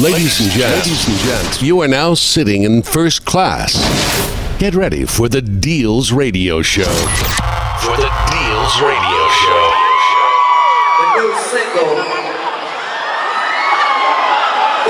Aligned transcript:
Ladies 0.00 0.40
and 0.42 0.50
gents, 0.50 0.86
ladies 0.86 1.08
and 1.08 1.16
gents, 1.20 1.62
you 1.62 1.80
are 1.80 1.88
now 1.88 2.12
sitting 2.12 2.64
in 2.64 2.82
first 2.82 3.24
class. 3.24 3.72
Get 4.58 4.74
ready 4.74 5.06
for 5.06 5.26
the 5.26 5.40
Deals 5.40 6.12
Radio 6.12 6.60
Show. 6.60 6.82
For 6.84 7.96
the 7.96 8.12
Deals 8.28 8.80
Radio 8.82 9.28
Show. 9.40 9.72
The 11.00 11.08
new 11.16 11.32
single 11.48 11.96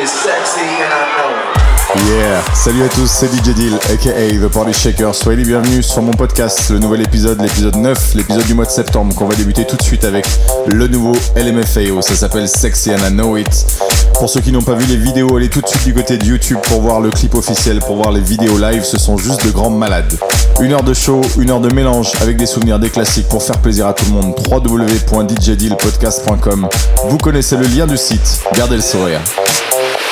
is 0.02 0.10
sexy 0.10 0.60
and 0.60 0.92
I 0.92 1.16
know 1.16 1.50
it. 1.52 1.55
Yeah, 1.94 2.42
salut 2.52 2.82
à 2.82 2.88
tous, 2.88 3.06
c'est 3.06 3.28
DJ 3.28 3.54
Deal, 3.54 3.78
aka 3.92 4.10
The 4.10 4.48
Party 4.48 4.72
Shaker. 4.72 5.14
Soyez 5.14 5.38
les 5.38 5.44
bienvenus 5.44 5.86
sur 5.86 6.02
mon 6.02 6.10
podcast, 6.10 6.68
le 6.70 6.80
nouvel 6.80 7.02
épisode, 7.02 7.40
l'épisode 7.40 7.76
9, 7.76 8.14
l'épisode 8.16 8.44
du 8.44 8.54
mois 8.54 8.64
de 8.64 8.70
septembre, 8.70 9.14
qu'on 9.14 9.26
va 9.26 9.36
débuter 9.36 9.64
tout 9.64 9.76
de 9.76 9.82
suite 9.82 10.04
avec 10.04 10.26
le 10.66 10.88
nouveau 10.88 11.12
LMFAO. 11.36 12.02
Ça 12.02 12.16
s'appelle 12.16 12.48
Sexy 12.48 12.90
and 12.90 12.96
I 13.08 13.12
Know 13.12 13.36
It. 13.36 13.66
Pour 14.14 14.28
ceux 14.28 14.40
qui 14.40 14.50
n'ont 14.50 14.62
pas 14.62 14.74
vu 14.74 14.84
les 14.86 14.96
vidéos, 14.96 15.36
allez 15.36 15.48
tout 15.48 15.60
de 15.60 15.68
suite 15.68 15.84
du 15.84 15.94
côté 15.94 16.18
de 16.18 16.24
YouTube 16.24 16.58
pour 16.64 16.80
voir 16.80 17.00
le 17.00 17.10
clip 17.10 17.34
officiel, 17.34 17.78
pour 17.78 17.94
voir 17.94 18.10
les 18.10 18.20
vidéos 18.20 18.58
live. 18.58 18.82
Ce 18.82 18.98
sont 18.98 19.16
juste 19.16 19.46
de 19.46 19.52
grands 19.52 19.70
malades. 19.70 20.12
Une 20.60 20.72
heure 20.72 20.82
de 20.82 20.92
show, 20.92 21.20
une 21.38 21.50
heure 21.50 21.60
de 21.60 21.72
mélange 21.72 22.10
avec 22.20 22.36
des 22.36 22.46
souvenirs, 22.46 22.80
des 22.80 22.90
classiques 22.90 23.28
pour 23.28 23.44
faire 23.44 23.58
plaisir 23.58 23.86
à 23.86 23.92
tout 23.92 24.06
le 24.06 24.10
monde. 24.10 24.34
www.djdealpodcast.com. 24.50 26.68
Vous 27.08 27.18
connaissez 27.18 27.56
le 27.56 27.66
lien 27.66 27.86
du 27.86 27.96
site. 27.96 28.40
Gardez 28.54 28.74
le 28.76 28.82
sourire. 28.82 29.20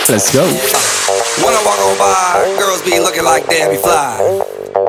Let's 0.08 0.32
go. 0.32 0.42
When 1.42 1.52
I 1.52 1.62
walk 1.66 1.78
on 1.80 1.98
by, 1.98 2.56
girls 2.58 2.82
be 2.82 3.00
looking 3.00 3.24
like 3.24 3.46
Debbie 3.48 3.76
Fly. 3.76 4.53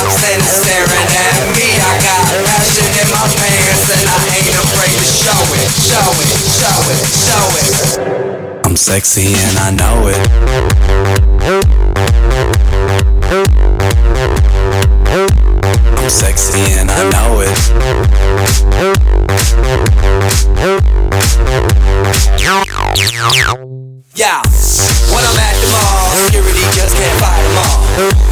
is 0.00 0.48
staring 0.48 1.08
at 1.12 1.36
me. 1.56 1.68
I 1.76 1.94
got 2.00 2.24
passion 2.48 2.88
in 2.88 3.08
my 3.12 3.26
pants 3.28 3.86
and 3.92 4.08
I 4.08 4.18
ain't 4.36 4.56
afraid 4.56 4.96
to 4.96 5.04
show 5.04 5.40
it, 5.58 5.68
show 5.84 6.08
it, 6.22 6.32
show 6.48 6.78
it, 6.92 7.02
show 7.12 7.46
it. 7.60 8.66
I'm 8.66 8.76
sexy 8.76 9.34
and 9.34 9.58
I 9.58 9.70
know 9.70 10.08
it. 10.08 10.16
I'm 15.98 16.10
sexy 16.10 16.72
and 16.78 16.90
I 16.90 17.10
know 17.10 17.40
it. 17.40 17.52
Yeah, 24.14 24.42
when 25.12 25.24
I'm 25.24 25.38
at 25.38 25.56
the 25.60 25.68
mall, 25.72 26.10
security 26.26 26.60
just 26.74 26.96
can't 26.96 27.18
fight 27.20 27.42
them 27.42 27.58
all. 27.58 28.31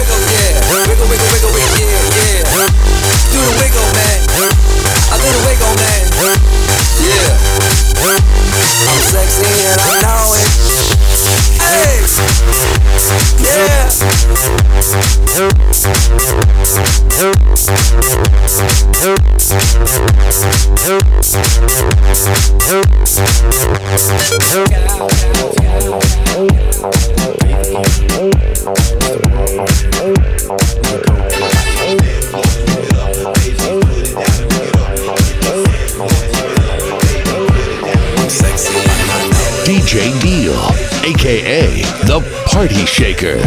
Do 3.31 3.39
the 3.39 3.53
wiggle, 3.63 3.89
man. 3.95 4.19
I 5.07 5.15
do 5.17 5.27
the 5.31 5.39
wiggle, 5.47 5.73
man. 5.79 6.03
Yeah. 6.99 7.39
I'm 8.91 8.99
sexy 9.07 9.47
and 9.67 9.79
I 9.79 10.03
know 10.03 10.35
it. 10.35 10.51
Hey. 11.61 12.03
Yeah. 13.41 13.91
Party 42.61 42.85
Shaker. 42.85 43.41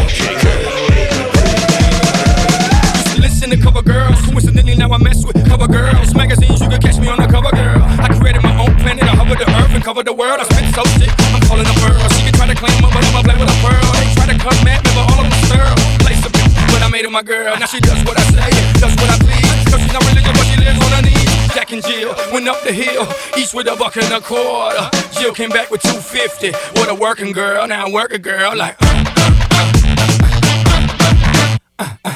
Listen 3.15 3.47
to 3.51 3.57
cover 3.63 3.81
girls. 3.81 4.19
Coincidentally, 4.27 4.75
now 4.75 4.91
I 4.91 4.99
mess 4.99 5.25
with 5.25 5.39
cover 5.47 5.69
girls. 5.69 6.13
Magazines, 6.17 6.61
you 6.61 6.67
can 6.67 6.83
catch 6.83 6.99
me 6.99 7.07
on 7.07 7.23
the 7.23 7.31
cover, 7.31 7.55
girl. 7.55 7.79
I 8.03 8.11
created 8.19 8.43
my 8.43 8.51
own 8.59 8.75
planet. 8.83 9.05
I 9.05 9.15
hover 9.15 9.39
the 9.39 9.47
earth 9.47 9.71
and 9.71 9.85
cover 9.85 10.03
the 10.03 10.13
world. 10.13 10.43
I 10.43 10.45
spit 10.51 10.67
so 10.75 10.83
sick, 10.99 11.15
I'm 11.31 11.39
calling 11.47 11.63
them 11.63 11.79
pearls. 11.79 12.11
She 12.19 12.27
can 12.27 12.35
try 12.35 12.51
to 12.51 12.59
claim 12.59 12.75
her, 12.83 12.91
but 12.91 13.07
I'ma 13.07 13.23
with 13.39 13.55
a 13.55 13.59
pearl. 13.63 13.87
They 14.03 14.11
try 14.19 14.27
to 14.35 14.39
come 14.43 14.67
at 14.67 14.83
me, 14.83 14.91
but 14.99 15.07
all 15.07 15.19
of 15.23 15.31
them 15.31 15.39
stir. 15.47 15.63
Place 16.03 16.19
a 16.27 16.31
bitch, 16.35 16.51
but 16.75 16.83
I 16.83 16.91
made 16.91 17.07
her 17.07 17.15
my 17.15 17.23
girl. 17.23 17.55
Now 17.55 17.71
she 17.71 17.79
does 17.79 18.03
what 18.03 18.19
I 18.19 18.25
say, 18.35 18.51
does 18.83 18.99
what 18.99 19.15
I 19.15 19.17
please. 19.23 19.63
Cause 19.71 19.79
she's 19.79 19.95
not 19.95 20.03
religious, 20.11 20.35
but 20.35 20.43
she 20.43 20.59
lives 20.59 20.83
on 20.83 20.91
her 20.91 21.03
knees. 21.07 21.55
Jack 21.55 21.71
and 21.71 21.87
Jill 21.87 22.11
went 22.35 22.51
up 22.51 22.67
the 22.67 22.75
hill, 22.75 23.07
each 23.39 23.55
with 23.55 23.71
a 23.71 23.79
buck 23.79 23.95
and 23.95 24.11
a 24.11 24.19
quarter. 24.19 24.91
Jill 25.15 25.31
came 25.31 25.55
back 25.55 25.71
with 25.71 25.87
250. 25.87 26.51
What 26.83 26.91
a 26.91 26.95
working 26.99 27.31
girl, 27.31 27.63
now 27.71 27.87
I'm 27.87 27.93
working 27.95 28.23
girl. 28.23 28.59
Like, 28.59 28.75
uh. 28.83 29.04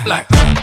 Like. 0.06 0.57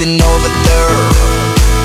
dancing 0.00 0.22
over 0.24 0.48
there, 0.64 0.96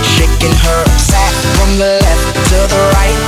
shaking 0.04 0.56
her 0.56 0.84
sack 0.98 1.34
from 1.58 1.78
the 1.78 2.00
left 2.00 2.36
to 2.48 2.60
the 2.72 2.82
right, 2.96 3.20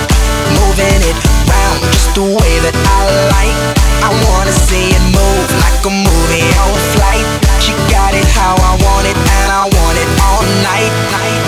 moving 0.55 1.01
it 1.03 1.17
round 1.49 1.79
just 1.91 2.15
the 2.15 2.23
way 2.23 2.53
that 2.63 2.75
I 2.95 3.03
like. 3.35 3.57
I 4.03 4.09
wanna 4.31 4.51
see 4.51 4.95
it 4.95 5.03
move 5.11 5.47
like 5.59 5.83
a 5.83 5.91
movie 5.91 6.47
on 6.63 6.73
flight. 6.95 7.27
She 7.59 7.73
got 7.91 8.13
it 8.13 8.27
how 8.31 8.55
I 8.55 8.79
want 8.83 9.07
it, 9.07 9.17
and 9.17 9.51
I 9.51 9.63
want 9.67 9.97
it 9.97 10.09
all 10.23 10.43
night. 10.63 10.93
night. 11.11 11.46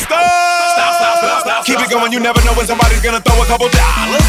stop, 0.00 0.22
Stop! 0.22 0.92
Stop! 0.96 1.40
Stop! 1.44 1.64
Keep 1.66 1.80
it 1.80 1.90
going, 1.90 2.12
you 2.12 2.20
never 2.20 2.40
know 2.44 2.54
when 2.56 2.66
somebody's 2.66 3.00
gonna 3.00 3.20
throw 3.20 3.36
a 3.40 3.46
couple 3.46 3.68
dollars. 3.68 4.24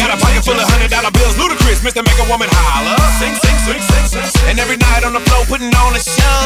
Got 0.00 0.10
a 0.10 0.18
pocket 0.18 0.42
full 0.44 0.56
of 0.56 0.66
hundred 0.72 0.90
dollar 0.90 1.12
bills, 1.12 1.36
Ludacris, 1.36 1.84
Mr. 1.84 2.00
Make 2.00 2.18
a 2.18 2.26
Woman 2.26 2.48
holler. 2.48 2.96
Sing, 3.20 3.34
sing, 3.36 3.58
sing, 3.62 3.80
sing, 3.80 4.06
sing. 4.08 4.48
And 4.48 4.58
every 4.58 4.76
night 4.76 5.04
on 5.04 5.12
the 5.12 5.20
floor, 5.20 5.44
putting 5.46 5.72
on 5.76 5.92
a 5.94 6.00
show. 6.00 6.42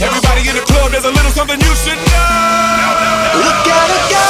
Everybody 0.00 0.46
in 0.46 0.54
the 0.54 0.64
club, 0.66 0.90
there's 0.94 1.04
a 1.04 1.10
little 1.10 1.34
something 1.34 1.58
you 1.58 1.74
should 1.82 1.98
know. 1.98 2.94
Look 3.42 3.66
at 3.66 3.88
her 3.92 4.04
go 4.14 4.26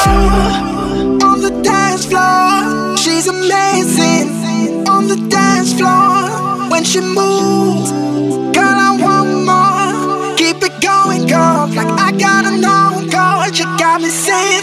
on 1.28 1.40
the 1.40 1.52
dance 1.62 2.04
floor. 2.08 2.96
She's 2.96 3.28
amazing 3.28 4.88
on 4.88 5.08
the 5.08 5.20
dance 5.28 5.72
floor 5.76 6.68
when 6.72 6.84
she 6.84 7.00
moves. 7.00 7.92
Girl, 8.56 8.78
I 8.88 8.96
want 8.96 9.30
more. 9.48 10.36
Keep 10.36 10.64
it 10.64 10.74
going, 10.80 11.26
girl, 11.26 11.68
like 11.76 11.92
I 12.00 12.10
gotta 12.16 12.56
know 12.58 12.73
say 14.14 14.53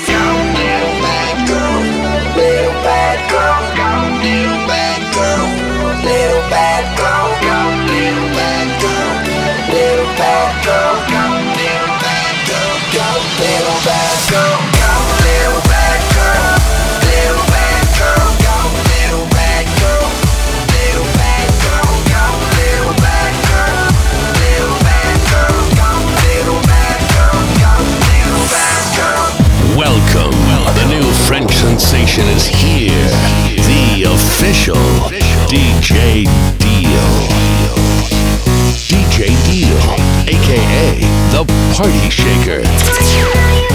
DJ 35.52 36.24
Deal. 36.60 37.12
DJ 38.88 39.36
Deal, 39.52 39.78
aka 40.26 41.02
The 41.34 41.44
Party 41.76 42.10
Shaker. 42.10 43.71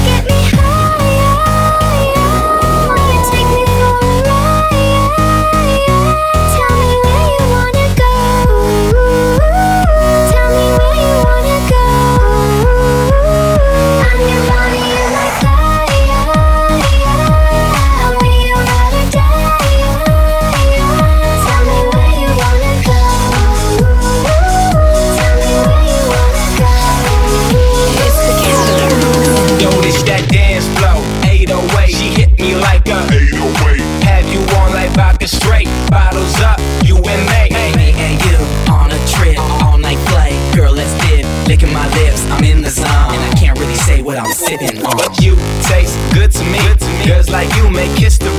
make 47.89 47.99
history. 47.99 48.31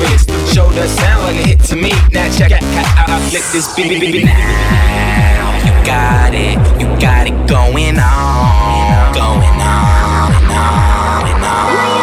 Show 0.53 0.69
that 0.71 0.89
sound 0.89 1.23
like 1.23 1.35
a 1.35 1.47
hit 1.47 1.59
to 1.69 1.75
me. 1.75 1.91
Now 2.11 2.29
check 2.31 2.51
out 2.51 2.63
how 2.63 3.15
I 3.15 3.19
flick 3.29 3.43
this 3.51 3.75
beat. 3.75 4.25
Now 4.25 5.51
you 5.65 5.85
got 5.85 6.33
it, 6.33 6.57
you 6.81 6.87
got 6.99 7.27
it 7.27 7.35
going 7.47 7.97
on, 7.99 9.13
going 9.13 9.59
on 9.61 10.31
and 10.33 10.51
on 10.51 11.27
and 11.27 11.43
on. 11.43 11.96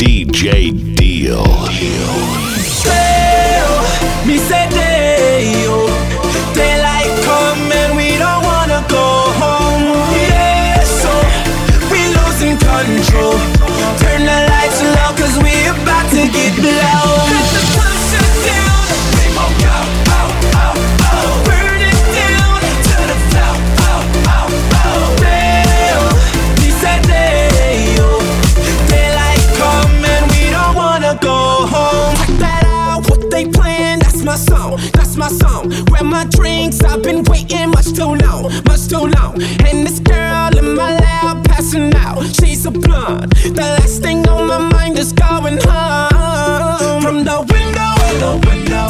DJ 0.00 0.72
Deal. 0.96 1.44
Me 4.26 4.38
say 4.38 4.66
daylight 6.54 7.12
come 7.22 7.70
and 7.70 7.94
we 7.98 8.16
don't 8.16 8.42
wanna 8.42 8.82
go 8.88 9.06
home. 9.42 9.84
Yeah, 10.16 10.80
so 10.84 11.12
we 11.92 12.00
losing 12.16 12.56
control. 12.56 13.36
Turn 14.00 14.24
the 14.24 14.38
lights 14.48 14.80
we 15.36 15.52
about 15.68 16.08
to 16.12 16.22
get 16.32 16.56
blown. 16.56 17.09
too 39.00 39.10
long. 39.20 39.34
And 39.66 39.86
this 39.86 40.00
girl 40.00 40.56
in 40.58 40.74
my 40.74 40.98
lap 40.98 41.44
passing 41.44 41.94
out, 41.94 42.22
she's 42.36 42.66
a 42.66 42.70
blonde. 42.70 43.32
The 43.32 43.76
last 43.78 44.02
thing 44.02 44.28
on 44.28 44.46
my 44.46 44.58
mind 44.58 44.98
is 44.98 45.12
going 45.12 45.58
home. 45.62 47.02
From 47.02 47.24
the 47.24 47.38
window, 47.52 47.90
window, 48.02 48.48
window. 48.48 48.89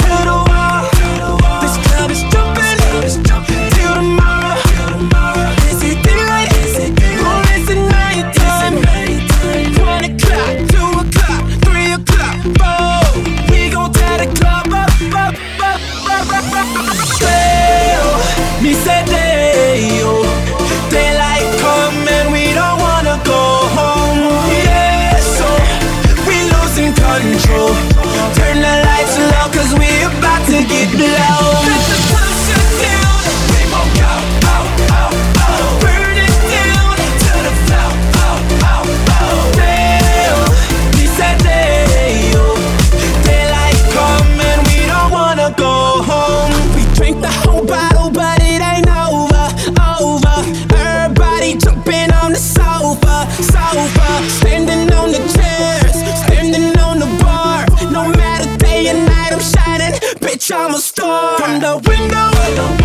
I'm 60.53 60.75
a 60.75 60.79
star 60.79 61.39
from 61.39 61.61
the 61.61 61.77
window. 61.89 62.80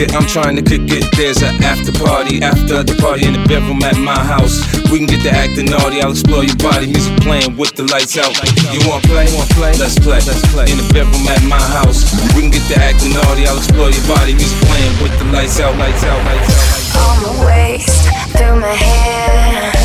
it. 0.00 0.14
I'm 0.14 0.26
trying 0.26 0.56
to 0.56 0.62
kick 0.62 0.82
it. 0.86 1.04
There's 1.16 1.42
an 1.42 1.62
after 1.62 1.92
party, 1.92 2.42
after 2.42 2.82
the 2.82 2.94
party 2.98 3.26
in 3.26 3.34
the 3.34 3.44
bedroom 3.46 3.82
at 3.82 3.98
my 3.98 4.18
house. 4.18 4.62
We 4.90 4.98
can 4.98 5.06
get 5.06 5.22
to 5.22 5.30
acting 5.30 5.66
naughty. 5.66 6.00
I'll 6.00 6.12
explore 6.12 6.44
your 6.44 6.56
body. 6.56 6.86
Music 6.86 7.14
playing 7.20 7.56
with 7.56 7.74
the 7.74 7.84
lights 7.84 8.16
out. 8.18 8.32
You 8.72 8.80
want 8.88 9.04
play? 9.04 9.26
Want 9.34 9.50
play? 9.54 9.74
Let's 9.78 9.98
play. 9.98 10.20
Let's 10.22 10.44
play. 10.52 10.70
In 10.70 10.78
the 10.78 10.88
bedroom 10.92 11.26
at 11.28 11.42
my 11.44 11.60
house. 11.60 12.10
We 12.34 12.42
can 12.42 12.50
get 12.50 12.64
to 12.70 12.76
acting 12.78 13.14
naughty. 13.14 13.46
I'll 13.46 13.58
explore 13.58 13.90
your 13.90 14.06
body. 14.06 14.34
Music 14.34 14.58
playing 14.66 14.94
with 15.02 15.14
the 15.18 15.26
lights 15.34 15.60
out. 15.60 15.76
Lights 15.76 16.04
out. 16.04 16.18
Lights 16.24 16.48
out. 16.48 16.64
Lights 16.66 16.94
out. 16.94 16.98
On 16.98 17.16
my 17.22 17.32
waist, 17.46 18.08
through 18.34 18.60
my 18.60 18.74
hair. 18.74 19.77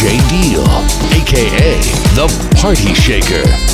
DJ 0.00 0.16
Deal, 0.30 0.64
aka 1.12 1.82
The 2.14 2.26
Party 2.56 2.94
Shaker. 2.94 3.69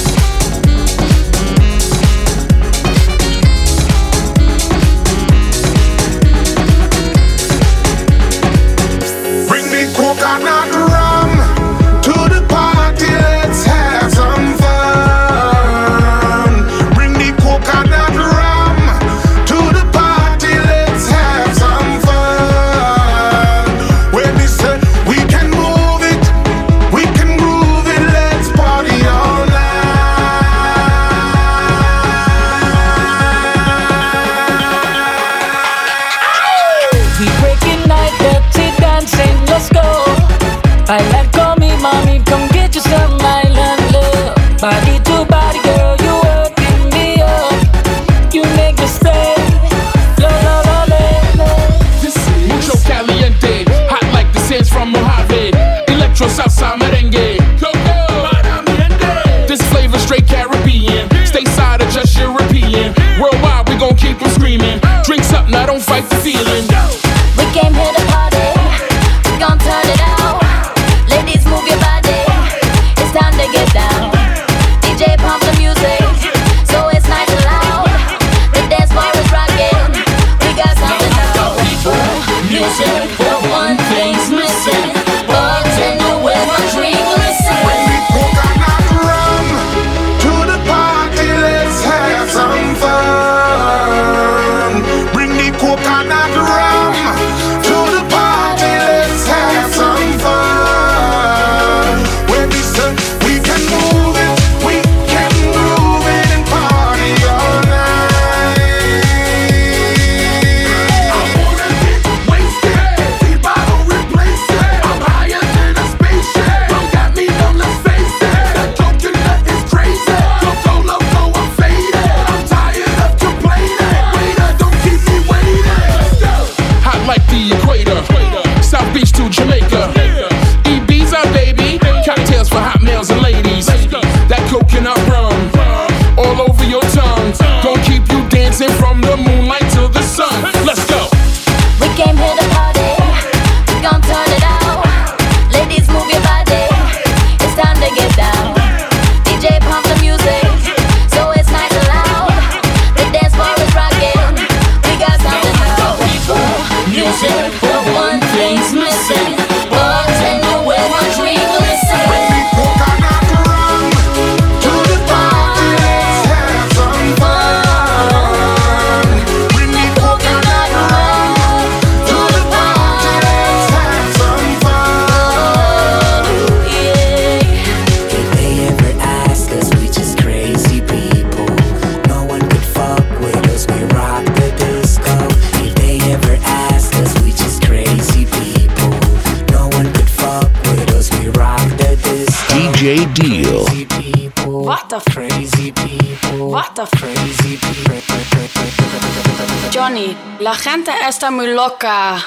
está 201.26 201.30
muy 201.34 201.52
loca. 201.52 202.22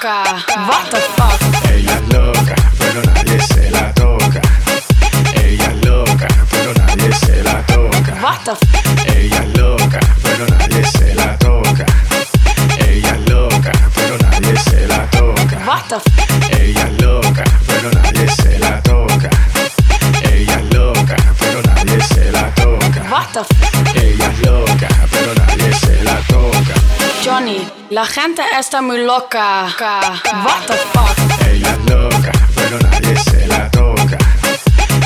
What 0.68 0.90
the 0.90 0.98
fuck? 1.16 1.70
Ella 1.70 1.94
es 1.94 2.08
loca, 2.12 2.54
pero 2.78 3.02
nadie 3.02 3.40
se 3.40 3.70
la 3.70 3.94
toca. 3.94 4.42
Ella 5.42 5.70
es 5.70 5.86
loca, 5.86 6.28
pero 6.50 6.74
nadie 6.74 7.10
se 7.14 7.42
la 7.42 7.62
toca. 7.62 8.18
What 8.22 8.40
the 8.44 8.54
fuck? 8.66 8.89
gente 28.10 28.42
está 28.58 28.82
muy 28.82 29.04
loca. 29.04 29.68
What 29.78 30.66
the 30.66 30.74
fuck? 30.92 31.46
Ella 31.46 31.70
es 31.70 31.90
loca, 31.90 32.32
pero 32.54 32.78
nadie 32.80 33.16
se 33.16 33.46
la 33.46 33.70
toca. 33.70 34.18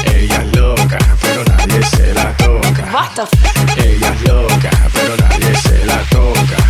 Ella 0.07 0.37
es 0.37 0.57
loca, 0.57 0.99
pero 1.21 1.45
nadie 1.45 1.83
se 1.85 2.15
la 2.15 2.33
toca. 2.37 2.83
What 2.93 3.11
the 3.15 3.27
fuck? 3.37 3.79
Ella 3.79 4.09
es 4.09 4.23
loca, 4.23 4.71
pero 4.93 5.17
nadie 5.17 5.55
se 5.57 5.85
la 5.85 5.99
toca. 6.11 6.64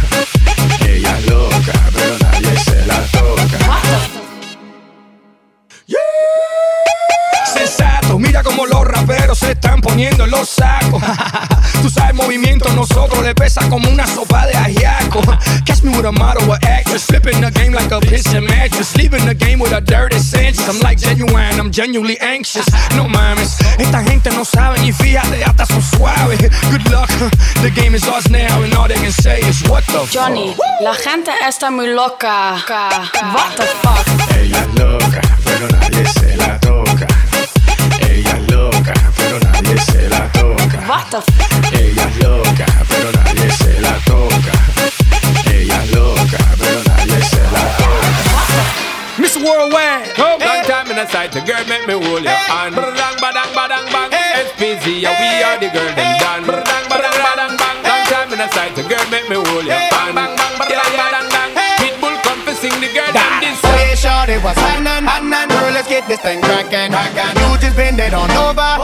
Nosotros 12.88 13.24
le 13.24 13.34
pesa 13.34 13.66
como 13.70 13.88
una 13.88 14.06
sopa 14.06 14.46
de 14.46 14.52
ajiaco. 14.54 15.20
Catch 15.64 15.82
me 15.82 15.96
with 15.96 16.04
a 16.04 16.12
model 16.12 16.50
or 16.50 16.58
actress, 16.62 17.06
flipping 17.06 17.40
the 17.40 17.50
game 17.50 17.72
like 17.72 17.90
a 17.90 18.00
piston 18.00 18.44
mattress, 18.44 18.94
leaving 18.96 19.24
the 19.24 19.34
game 19.34 19.58
with 19.58 19.72
a 19.72 19.80
dirty 19.80 20.18
sense. 20.18 20.60
I'm 20.68 20.78
like 20.80 20.98
genuine, 20.98 21.58
I'm 21.58 21.70
genuinely 21.70 22.18
anxious. 22.20 22.66
No 22.94 23.08
mames, 23.08 23.58
esta 23.78 24.02
gente 24.02 24.30
no 24.30 24.44
sabe 24.44 24.78
ni 24.80 24.92
fíjate, 24.92 25.42
hasta 25.44 25.64
son 25.66 25.82
suaves. 25.82 26.40
Good 26.70 26.90
luck, 26.90 27.08
the 27.62 27.70
game 27.74 27.94
is 27.94 28.06
ours 28.06 28.28
now, 28.28 28.62
and 28.62 28.74
all 28.74 28.86
they 28.86 28.96
can 28.96 29.12
say 29.12 29.40
is 29.40 29.62
what 29.68 29.84
the 29.86 30.06
Johnny, 30.10 30.52
fuck. 30.54 30.80
la 30.82 30.94
gente 30.94 31.30
está 31.48 31.70
muy 31.70 31.86
loca. 31.94 32.62
What 33.32 33.56
the 33.56 33.66
fuck? 33.82 34.36
Ella 34.36 34.60
es 34.60 34.74
loca, 34.78 35.20
pero 35.44 35.68
nadie 35.68 36.04
se 36.06 36.36
la 36.36 36.58
toca. 36.60 37.06
Ella 38.00 38.36
es 38.36 38.52
loca, 38.52 38.92
pero 39.16 39.38
nadie 39.40 39.78
se 39.78 40.08
la 40.10 40.28
toca. 40.32 40.84
What 40.86 41.10
the 41.10 41.20
fuck? 41.32 41.72
Ella 41.72 42.04
es 42.08 42.16
loca, 42.22 42.66
Worldwide, 49.44 50.16
Come 50.16 50.40
long 50.40 50.64
time 50.64 50.88
in 50.88 50.96
the 50.96 51.06
sight, 51.06 51.32
the 51.32 51.44
girl 51.44 51.60
make 51.68 51.86
me 51.86 51.92
hold 51.92 52.24
your 52.24 52.32
hand. 52.32 52.74
Badang, 52.74 53.16
badang, 53.20 53.52
badang, 53.52 53.84
bang. 53.92 54.10
SPZ, 54.48 55.04
yeah, 55.04 55.12
we 55.20 55.28
are 55.44 55.60
the 55.60 55.68
girl 55.68 55.92
them 55.92 56.16
done. 56.16 56.44
Badang, 56.48 56.84
badang, 56.88 57.18
badang, 57.20 57.52
bang. 57.60 57.78
Long 57.84 58.04
time 58.08 58.32
in 58.32 58.38
the 58.40 58.48
sight, 58.56 58.74
the 58.74 58.82
girl 58.88 59.04
make 59.12 59.28
me 59.28 59.36
hold 59.36 59.68
your 59.68 59.76
hand. 59.76 60.16
Yeah, 60.16 60.80
yeah, 60.80 60.96
badang, 60.96 61.28
bang. 61.28 61.52
Pitbull 61.76 62.16
come 62.24 62.40
to 62.48 62.54
sing 62.56 62.72
the 62.80 62.88
girl 62.96 63.12
them 63.12 63.34
this 63.44 63.60
yeah, 63.60 63.94
shorty 63.94 64.36
was 64.40 64.56
happening. 64.56 65.04
Girl, 65.52 65.72
let's 65.76 65.88
get 65.88 66.08
this 66.08 66.20
thing 66.20 66.40
cracking. 66.40 66.90
You 66.92 67.58
just 67.60 67.76
bend 67.76 68.00
it 68.00 68.14
on 68.14 68.30
over. 68.32 68.83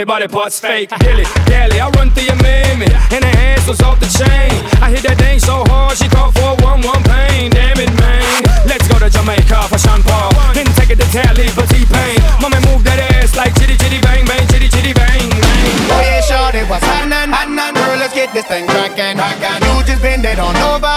Are 0.00 0.04
great, 0.04 0.06
but 0.06 0.18
their 0.20 0.28
body 0.28 0.28
parts 0.28 0.60
fake. 0.60 0.90
Dilly, 1.00 1.24
dally, 1.46 1.80
I 1.80 1.88
run 1.90 2.10
through 2.10 2.24
your 2.24 2.36
mammy. 2.42 2.86
And 3.12 3.24
her 3.24 3.36
hands 3.36 3.66
was 3.66 3.80
off 3.80 3.98
the 4.00 4.06
chain. 4.06 4.52
I 4.80 4.90
hit 4.90 5.02
that 5.04 5.18
thing 5.18 5.38
so 5.38 5.64
hard, 5.68 5.96
she 5.96 6.08
called 6.08 6.34
for 6.34 6.56
a 6.56 6.64
1 6.64 6.82
1 6.82 7.02
pain. 7.04 7.50
Damn 7.50 7.78
it, 7.78 7.92
man. 7.98 8.44
Let's 8.66 8.86
go 8.88 8.98
to 8.98 9.10
Jamaica 9.10 9.68
for 9.68 9.78
Sean 9.78 10.02
Paul. 10.02 10.32
Then 10.54 10.66
take 10.76 10.90
it 10.90 10.98
to 11.00 11.08
Tally 11.10 11.48
for 11.48 11.66
T-Pain. 11.66 12.18
Mommy 12.40 12.60
move 12.68 12.84
that 12.84 13.00
ass 13.16 13.36
like 13.36 13.54
chitty 13.58 13.76
chitty 13.76 14.00
bang 14.00 14.24
bang, 14.26 14.46
chitty 14.48 14.68
chitty 14.68 14.92
bang 14.92 15.28
bang. 15.28 15.76
Oh 15.90 16.00
yeah, 16.00 16.20
shorty 16.20 16.62
was 16.68 16.82
happening, 16.82 17.32
happening. 17.32 17.74
Girl, 17.74 17.96
let's 17.98 18.14
get 18.14 18.32
this 18.32 18.46
thing 18.46 18.66
cracking, 18.68 19.16
cracking. 19.16 19.60
You 19.64 19.84
just 19.84 20.02
bend 20.02 20.24
it 20.24 20.38
on 20.38 20.56
over. 20.56 20.89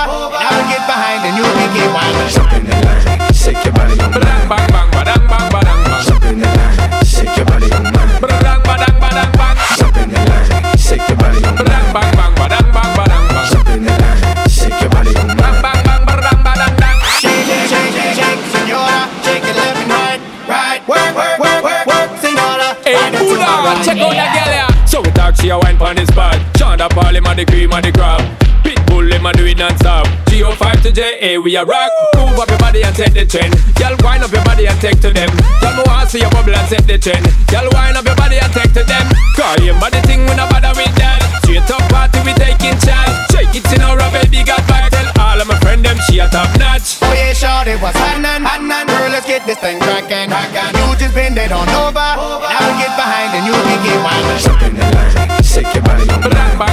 Shonda 27.34 27.46
Paul, 27.46 27.58
him 27.64 27.72
a 27.72 27.74
the 27.74 27.74
cream 27.74 27.74
of 27.74 27.82
the 27.82 27.92
crop. 27.92 28.22
Pitbull, 28.64 29.12
him 29.12 29.26
a 29.26 29.34
do 29.34 29.46
it 29.46 29.58
non-stop. 29.58 30.08
G05 30.30 30.82
to 30.84 30.92
JA, 30.92 31.40
we 31.42 31.56
a 31.56 31.66
rock. 31.66 31.92
Move 32.16 32.40
up 32.40 32.50
your 32.50 32.60
body 32.60 32.84
and 32.84 32.96
take 32.96 33.14
the 33.14 33.26
trend. 33.26 33.54
Girl, 33.76 33.96
wind 34.04 34.24
up 34.24 34.32
your 34.32 34.44
body 34.44 34.68
and 34.68 34.80
take 34.80 35.00
to 35.02 35.12
them. 35.12 35.30
Girl, 35.62 35.74
me 35.76 35.84
want 35.86 36.10
see 36.10 36.20
you 36.22 36.30
bubble 36.30 36.56
and 36.56 36.68
set 36.70 36.86
the 36.86 36.98
trend. 36.98 37.26
Girl, 37.50 37.68
wind 37.74 37.98
up 37.98 38.06
your 38.06 38.16
body 38.16 38.38
and 38.38 38.54
take 38.54 38.74
to 38.74 38.84
them. 38.84 39.06
Call 39.36 39.60
him 39.60 39.80
body 39.80 40.02
thing, 40.06 40.22
we 40.26 40.34
no 40.38 40.46
bother 40.50 40.74
with 40.78 40.94
that. 40.98 41.22
Straight 41.44 41.70
up 41.70 41.84
party, 41.90 42.22
we 42.26 42.34
taking 42.38 42.78
chance. 42.82 43.14
Shake 43.34 43.54
it 43.54 43.66
in 43.74 43.82
our 43.82 43.98
baby, 44.14 44.46
got 44.46 44.62
back. 44.70 44.90
Tell 44.94 45.10
all 45.20 45.42
of 45.42 45.48
my 45.48 45.58
friend 45.60 45.84
them 45.84 45.98
she 46.06 46.20
a 46.20 46.30
top 46.30 46.50
notch. 46.58 47.02
Oh 47.02 47.14
yeah, 47.14 47.34
shorty 47.34 47.76
was 47.82 47.94
happening, 47.98 48.46
happening. 48.46 48.88
Girl, 48.90 49.10
let's 49.10 49.26
get 49.26 49.46
this 49.46 49.58
thing 49.58 49.82
cracking, 49.82 50.30
cracking. 50.30 50.74
You 50.78 50.86
just 50.98 51.14
bend 51.14 51.38
it 51.38 51.52
on 51.52 51.68
over. 51.82 51.98
Now 51.98 52.74
get 52.78 52.94
behind 52.96 53.34
and 53.38 53.44
you 53.46 53.56
make 53.66 53.86
it 53.86 54.00
wine. 54.02 54.26
Jump 54.42 54.62
in 54.66 54.74
the 54.78 54.86
line, 54.86 55.44
shake 55.44 55.70
your 55.74 55.84
body 55.84 56.06
on 56.10 56.22
Badang, 56.24 56.58
mine. 56.58 56.73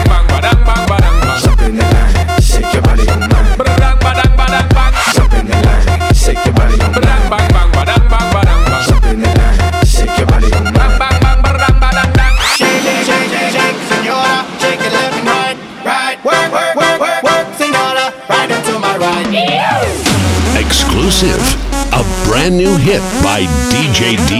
By 23.40 23.46
DJ 23.70 24.16
Deal. 24.28 24.39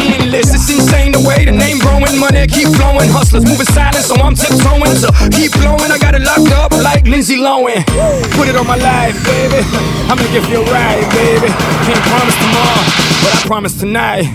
keep 2.61 2.75
flowing. 2.77 3.09
Hustlers 3.09 3.45
moving 3.45 3.65
silent, 3.73 4.05
so 4.05 4.15
I'm 4.21 4.35
tiptoeing. 4.37 4.93
So 4.93 5.09
keep 5.33 5.51
blowing. 5.57 5.89
I 5.89 5.97
got 5.97 6.13
it 6.13 6.21
locked 6.21 6.53
up 6.53 6.71
like 6.71 7.05
Lindsay 7.09 7.37
Lohan. 7.37 7.81
Put 8.37 8.47
it 8.47 8.55
on 8.55 8.67
my 8.67 8.77
life, 8.77 9.17
baby. 9.25 9.65
I'm 10.05 10.17
gonna 10.17 10.29
give 10.29 10.45
you 10.45 10.61
a 10.61 10.65
ride, 10.69 11.05
baby. 11.17 11.49
Can't 11.89 12.03
promise 12.05 12.37
tomorrow, 12.37 12.83
but 13.21 13.31
I 13.33 13.39
promise 13.49 13.73
tonight. 13.79 14.29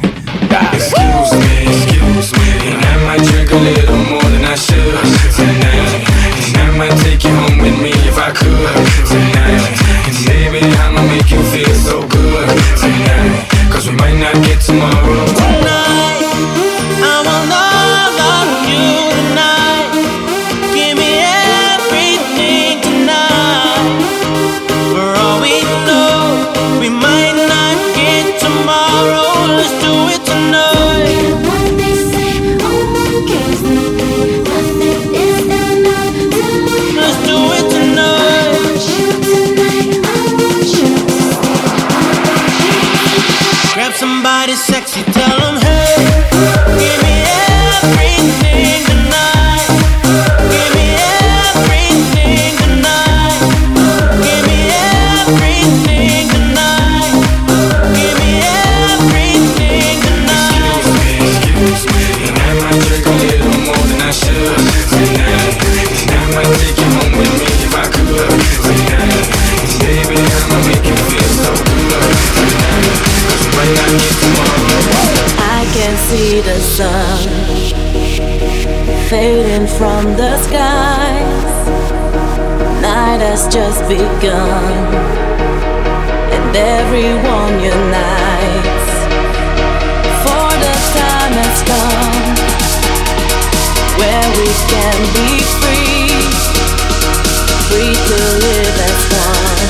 Excuse 0.73 1.33
me, 1.37 1.71
excuse 1.71 2.33
me, 2.35 2.49
and 2.71 2.81
I 2.83 2.95
might 3.07 3.23
drink 3.23 3.51
a 3.51 3.61
little 3.61 4.01
more 4.11 4.29
than 4.35 4.45
I 4.45 4.55
should 4.55 4.99
tonight. 5.35 6.03
And 6.47 6.57
I 6.57 6.71
might 6.79 6.97
take 7.03 7.23
you 7.25 7.35
home 7.35 7.59
with 7.59 7.79
me 7.79 7.93
if 8.11 8.19
I 8.19 8.31
could 8.33 8.75
tonight. 9.07 9.63
And 10.07 10.17
baby, 10.27 10.61
I'ma 10.83 11.03
make 11.07 11.31
you 11.31 11.43
feel 11.55 11.75
so 11.75 12.07
good 12.09 12.49
tonight. 12.79 13.49
Cause 13.71 13.89
we 13.89 13.95
might 13.97 14.19
not 14.19 14.35
get 14.45 14.61
tomorrow. 14.61 15.27
Tonight. 15.37 16.66
Grab 43.87 43.99
somebody 43.99 44.55
sexy, 44.55 45.01
tell 45.13 45.39
them 45.39 45.63
hey. 45.63 46.06
from 79.79 80.17
the 80.17 80.39
skies. 80.39 81.55
Night 82.81 83.21
has 83.21 83.47
just 83.53 83.83
begun, 83.89 84.73
and 86.33 86.57
everyone 86.57 87.55
unites. 87.61 88.89
For 90.25 90.49
the 90.65 90.77
time 90.97 91.35
has 91.43 91.59
come 91.69 92.25
where 94.01 94.29
we 94.41 94.49
can 94.73 94.99
be 95.13 95.31
free, 95.61 96.09
free 97.69 97.97
to 98.09 98.19
live 98.47 98.77
as 98.89 99.01
one, 99.29 99.61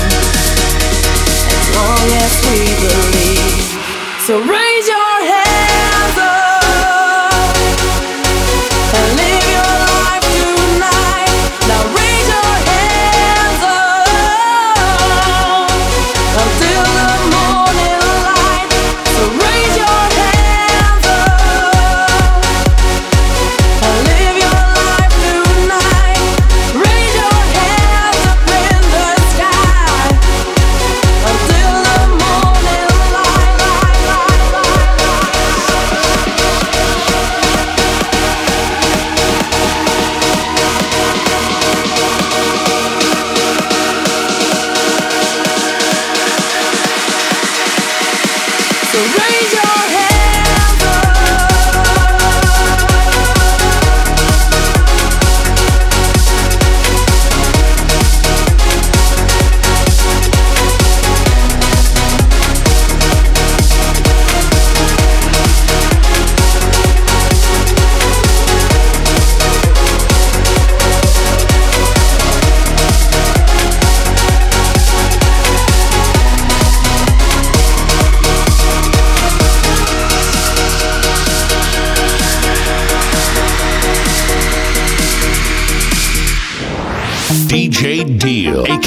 as 1.51 1.65
long 1.75 2.07
as 2.23 2.33
we 2.47 2.63
believe. 2.87 3.67
So. 4.27 4.35
Right 4.39 4.66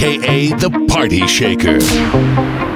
aka 0.02 0.56
The 0.56 0.70
Party 0.88 1.28
Shaker. 1.28 2.69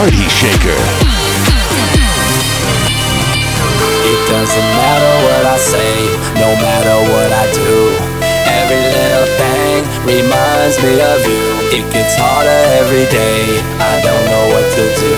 Party 0.00 0.16
Shaker. 0.32 0.80
It 4.00 4.20
doesn't 4.32 4.70
matter 4.80 5.14
what 5.28 5.44
I 5.44 5.58
say, 5.60 5.92
no 6.40 6.56
matter 6.56 6.96
what 7.12 7.28
I 7.28 7.44
do. 7.52 7.74
Every 8.48 8.80
little 8.96 9.28
thing 9.36 9.84
reminds 10.08 10.80
me 10.80 11.04
of 11.04 11.20
you. 11.28 11.44
It 11.76 11.84
gets 11.92 12.16
harder 12.16 12.60
every 12.80 13.04
day, 13.12 13.60
I 13.76 14.00
don't 14.00 14.24
know 14.24 14.44
what 14.56 14.66
to 14.72 14.84
do. 15.04 15.16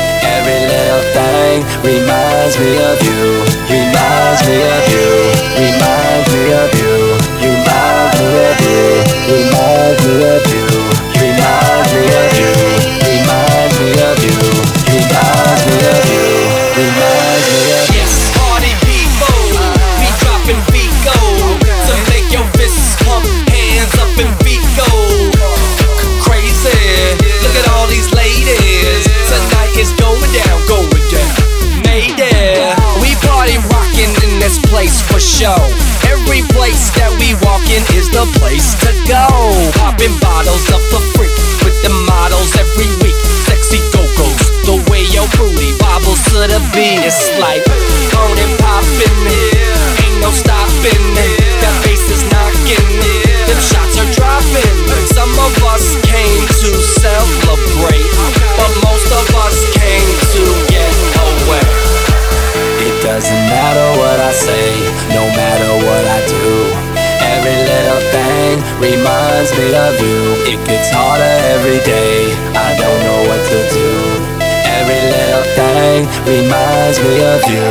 Every 0.00 0.60
little 0.64 1.04
thing 1.12 1.56
reminds 1.84 2.56
me 2.56 2.72
of 2.88 2.96
you. 3.04 3.36
Reminds 3.68 4.40
me 4.48 4.56
of 4.64 4.84
you. 4.96 5.12
Reminds 5.60 6.28
me 6.32 6.44
of 6.56 6.72
you. 6.80 6.96
Reminds 7.36 8.16
me 8.16 8.32
of 8.48 8.58
you. 8.64 8.80
Reminds 9.28 10.00
me 10.08 10.16
of 10.24 10.46
you. 10.48 10.71
the 38.22 38.38
place 38.38 38.74
to 38.78 38.90
go. 39.08 39.26
Popping 39.74 40.14
bottles 40.20 40.70
up 40.70 40.82
for 40.90 41.02
free 41.14 41.32
with 41.66 41.76
the 41.82 41.90
models 42.06 42.54
every 42.54 42.90
week. 43.02 43.16
Sexy 43.46 43.78
go-go's, 43.90 44.42
the 44.62 44.78
way 44.90 45.02
your 45.10 45.26
booty 45.34 45.74
wobbles 45.80 46.22
to 46.30 46.46
the 46.46 46.60
beat. 46.70 47.02
It's 47.02 47.30
like 47.40 47.71
reminds 68.82 69.54
me 69.54 69.70
of 69.78 69.94
you. 70.02 70.18
It 70.42 70.58
gets 70.66 70.90
harder 70.90 71.34
every 71.54 71.78
day. 71.86 72.34
I 72.50 72.74
don't 72.74 73.00
know 73.06 73.20
what 73.30 73.40
to 73.46 73.58
do. 73.70 73.90
Every 74.42 74.98
little 75.06 75.46
thing 75.54 75.98
reminds 76.26 76.98
me 76.98 77.14
of 77.22 77.40
you. 77.46 77.70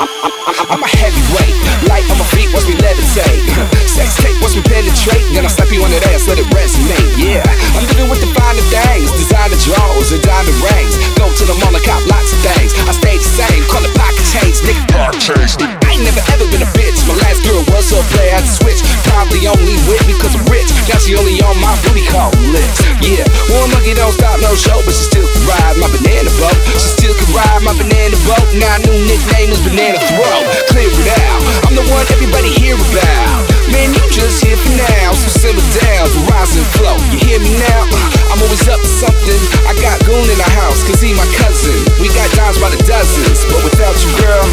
I'm, 0.00 0.08
I'm, 0.20 0.76
I'm 0.76 0.82
a 0.84 0.90
heavyweight, 0.92 1.56
light 1.88 2.04
on 2.12 2.20
my 2.20 2.28
feet 2.36 2.52
once 2.52 2.68
me 2.68 2.76
levitate. 2.76 3.48
Sex 3.88 4.16
tape 4.20 4.36
what's 4.44 4.56
we 4.56 4.62
penetrate, 4.64 5.24
then 5.32 5.44
I 5.44 5.50
slap 5.52 5.72
you 5.72 5.80
on 5.80 5.92
the 5.92 6.00
ass, 6.12 6.28
let 6.28 6.36
it 6.36 6.48
resonate. 6.52 7.16
Yeah, 7.16 7.44
I'm 7.76 7.84
living 7.88 8.08
with 8.12 8.20
the 8.20 8.28
finer 8.36 8.64
things, 8.68 9.12
designer 9.12 9.60
draws 9.60 10.12
and 10.12 10.20
diamond 10.20 10.60
rings. 10.60 10.96
Go 11.16 11.32
to 11.32 11.44
the 11.48 11.56
mall, 11.64 11.76
cop 11.84 12.04
lots 12.08 12.32
of 12.32 12.40
things. 12.44 12.76
I 12.88 12.92
stay 12.92 13.16
the 13.16 13.28
same, 13.28 13.64
call 13.72 13.84
it 13.84 13.92
pocket 13.96 14.24
change, 14.32 14.60
nigga. 14.64 14.84
Pocket 14.92 15.20
change, 15.20 15.79
I 16.00 16.02
never 16.08 16.24
ever 16.32 16.48
been 16.48 16.64
a 16.64 16.70
bitch. 16.72 17.04
My 17.04 17.12
last 17.12 17.44
girl 17.44 17.60
was 17.68 17.92
a 17.92 18.00
player, 18.16 18.32
had 18.32 18.40
to 18.40 18.48
switch. 18.48 18.80
Probably 19.04 19.44
only 19.44 19.76
with 19.84 20.00
me 20.08 20.16
cause 20.16 20.32
I'm 20.32 20.48
rich. 20.48 20.72
Now 20.88 20.96
she 20.96 21.12
only 21.12 21.36
on 21.44 21.60
my 21.60 21.76
booty 21.84 22.08
call 22.08 22.32
list. 22.48 22.80
Yeah, 23.04 23.28
one 23.52 23.68
monkey 23.68 23.92
don't 23.92 24.16
stop 24.16 24.40
no 24.40 24.56
show, 24.56 24.80
but 24.88 24.96
she 24.96 25.04
still 25.12 25.28
can 25.28 25.44
ride 25.44 25.76
my 25.76 25.92
banana 25.92 26.32
boat. 26.40 26.56
She 26.80 26.88
still 26.96 27.12
can 27.12 27.28
ride 27.36 27.60
my 27.68 27.76
banana 27.76 28.16
boat. 28.24 28.48
Now 28.56 28.80
new 28.88 28.96
nickname 28.96 29.52
is 29.52 29.60
Banana 29.60 30.00
Throat. 30.08 30.48
Clear 30.72 30.88
it 30.88 31.08
out. 31.20 31.40
I'm 31.68 31.76
the 31.76 31.84
one 31.92 32.08
everybody 32.16 32.48
hear 32.48 32.80
about. 32.80 33.44
Man, 33.68 33.92
you 33.92 34.02
just 34.10 34.42
here 34.42 34.56
for 34.56 34.72
now, 34.80 35.12
so 35.14 35.28
simmer 35.30 35.62
down, 35.84 36.08
the 36.10 36.20
rise 36.32 36.56
and 36.56 36.66
flow. 36.74 36.96
You 37.12 37.20
hear 37.22 37.38
me 37.38 37.54
now? 37.60 37.86
Uh, 37.92 38.32
I'm 38.34 38.42
always 38.42 38.66
up 38.66 38.80
to 38.80 38.90
something. 38.98 39.40
I 39.68 39.76
got 39.78 40.00
Goon 40.04 40.26
in 40.26 40.38
the 40.40 40.50
house, 40.58 40.82
cause 40.82 41.00
he 41.00 41.14
my 41.14 41.28
cousin. 41.38 41.76
We 42.02 42.08
got 42.10 42.26
dimes 42.34 42.58
by 42.58 42.70
the 42.70 42.82
dozens, 42.82 43.44
but 43.46 43.62
without 43.62 43.94
you, 44.02 44.10
girl, 44.18 44.46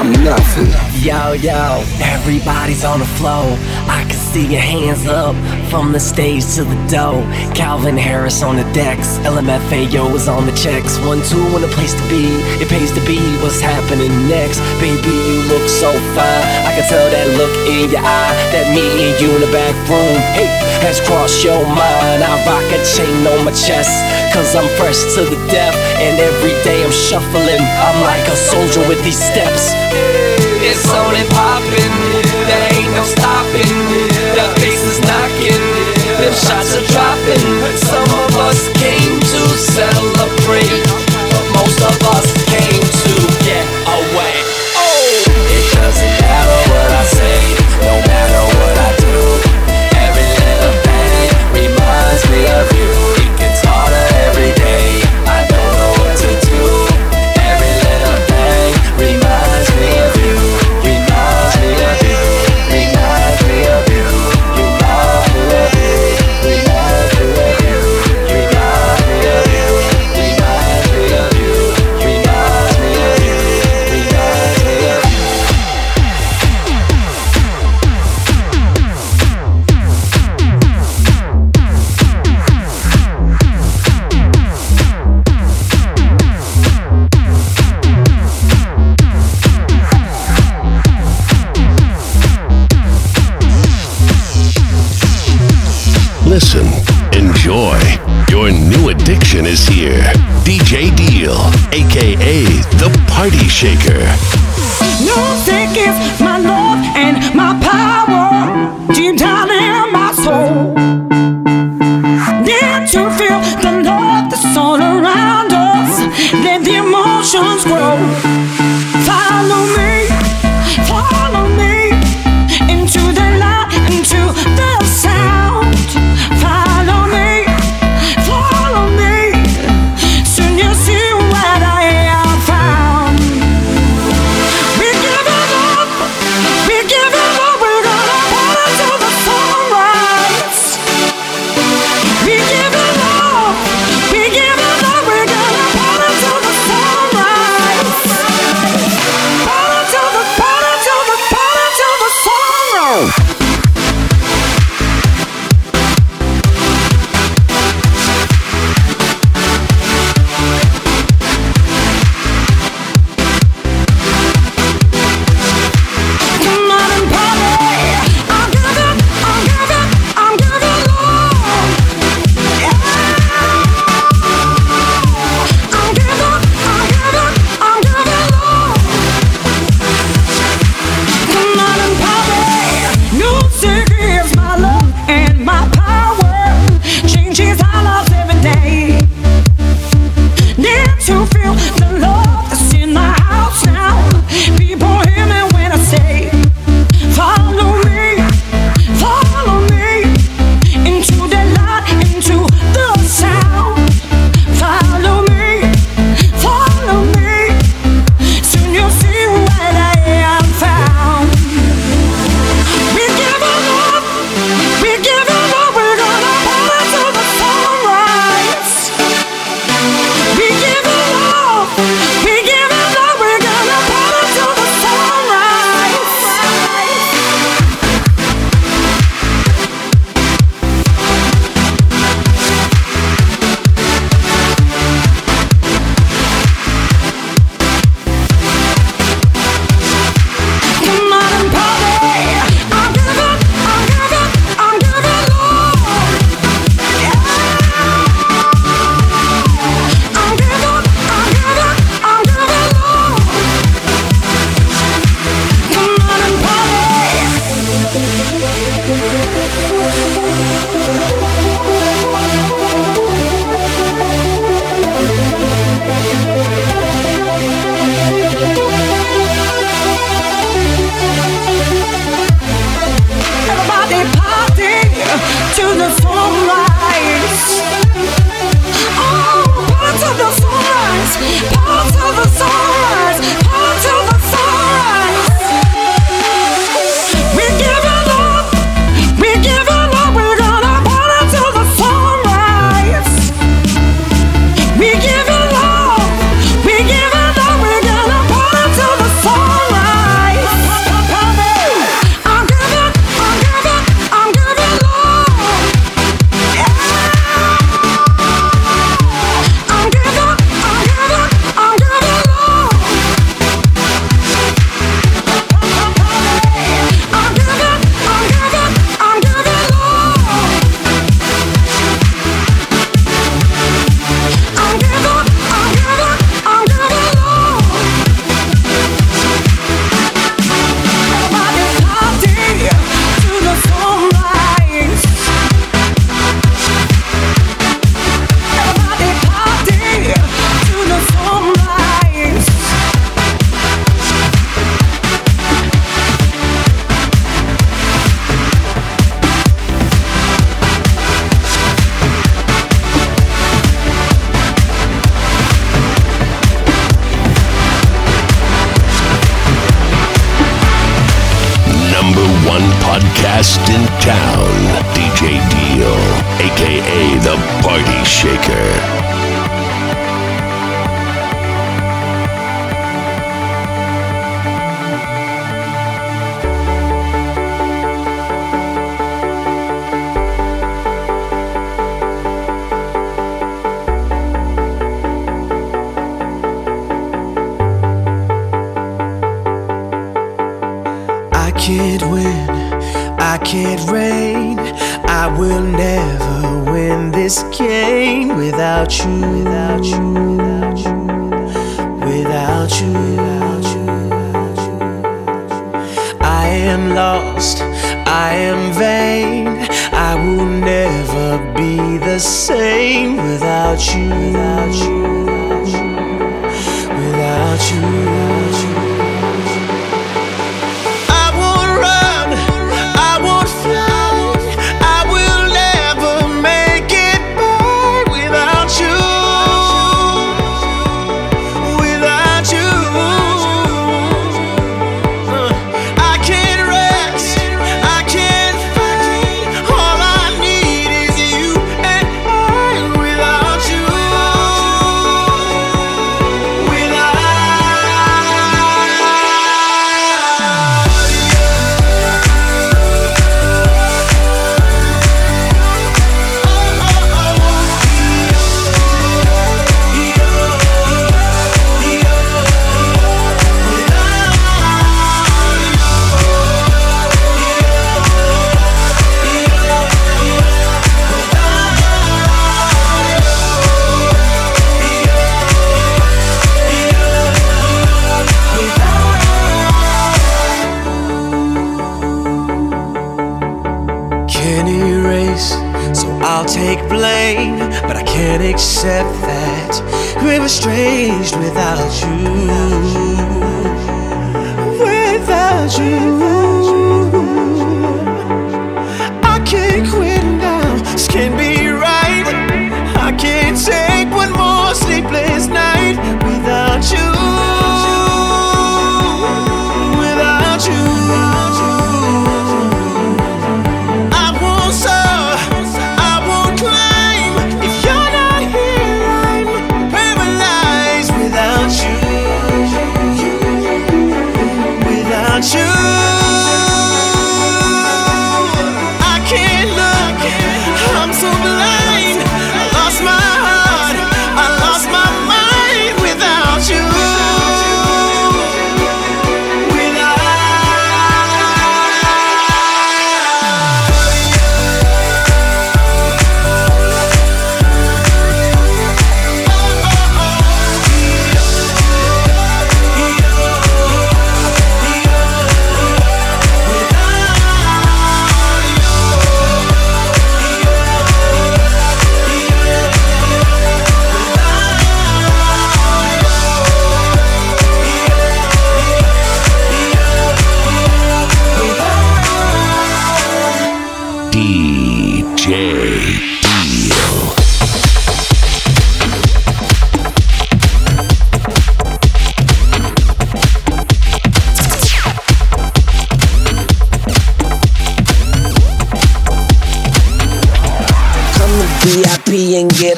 I'm 0.00 0.12
nothing. 0.24 0.91
Yo, 1.02 1.34
yo, 1.34 1.82
everybody's 1.98 2.84
on 2.84 3.00
the 3.00 3.10
flow. 3.18 3.42
I 3.90 4.06
can 4.06 4.14
see 4.14 4.46
your 4.46 4.62
hands 4.62 5.02
up 5.10 5.34
from 5.66 5.90
the 5.90 5.98
stage 5.98 6.46
to 6.54 6.62
the 6.62 6.78
dough. 6.86 7.26
Calvin 7.58 7.98
Harris 7.98 8.40
on 8.44 8.54
the 8.54 8.62
decks, 8.70 9.18
LMFAO 9.26 10.14
is 10.14 10.28
on 10.28 10.46
the 10.46 10.54
checks. 10.54 11.02
One, 11.02 11.18
two, 11.26 11.42
and 11.58 11.66
a 11.66 11.72
place 11.74 11.90
to 11.98 12.04
be. 12.06 12.22
It 12.62 12.70
pays 12.70 12.94
to 12.94 13.02
be 13.02 13.18
what's 13.42 13.58
happening 13.58 14.14
next. 14.30 14.62
Baby, 14.78 15.10
you 15.10 15.42
look 15.50 15.66
so 15.66 15.90
fine. 16.14 16.46
I 16.62 16.70
can 16.78 16.86
tell 16.86 17.10
that 17.10 17.26
look 17.34 17.50
in 17.66 17.90
your 17.90 17.98
eye. 17.98 18.34
That 18.54 18.70
me 18.70 18.86
and 18.86 19.18
you 19.18 19.34
in 19.34 19.42
the 19.42 19.50
back 19.50 19.74
room. 19.90 20.14
Hey, 20.38 20.46
has 20.86 21.02
crossed 21.02 21.42
your 21.42 21.66
mind. 21.66 22.22
I 22.22 22.30
rock 22.46 22.62
a 22.70 22.78
chain 22.94 23.26
on 23.26 23.42
my 23.42 23.50
chest. 23.50 23.90
Cause 24.30 24.54
I'm 24.54 24.70
fresh 24.78 25.02
to 25.18 25.26
the 25.26 25.40
death. 25.50 25.74
And 25.98 26.14
every 26.22 26.54
day 26.62 26.86
I'm 26.86 26.94
shuffling. 26.94 27.58
I'm 27.58 27.98
like 28.06 28.22
a 28.30 28.38
soldier 28.38 28.86
with 28.86 29.02
these 29.02 29.18
steps. 29.18 29.74
It's 30.64 30.88
only 30.94 31.18
and 31.18 31.30
poppin', 31.30 31.98
there 32.46 32.68
ain't 32.78 32.94
no 32.94 33.02
stopping. 33.02 33.76
The 34.38 34.46
bass 34.62 34.82
is 34.86 35.00
knocking, 35.02 35.64
them 36.22 36.32
shots 36.32 36.76
are 36.78 36.86
dropping. 36.86 37.42
Some 37.76 38.06
of 38.22 38.30
us 38.46 38.70
came 38.78 39.18
to 39.18 39.40
celebrate, 39.58 40.86
but 41.34 41.44
most 41.58 41.82
of 41.82 41.98
us 42.14 42.30
came 42.46 42.78
to 42.78 43.01